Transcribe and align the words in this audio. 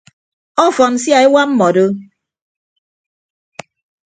Ọfọn 0.65 0.93
sia 1.03 1.17
ewa 1.25 1.41
mmọdo. 1.49 1.85